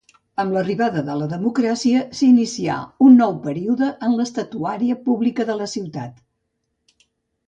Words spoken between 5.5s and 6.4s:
de la ciutat.